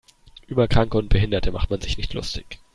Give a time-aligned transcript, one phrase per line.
[0.47, 2.57] Über Kranke und Behinderte macht man sich nicht lustig.